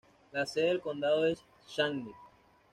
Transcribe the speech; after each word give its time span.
La 0.31 0.47
sede 0.47 0.69
del 0.69 0.81
condado 0.81 1.27
es 1.27 1.45
Shawnee. 1.67 2.11